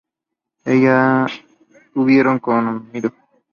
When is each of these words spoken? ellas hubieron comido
ellas 0.65 1.31
hubieron 1.93 2.39
comido 2.39 3.11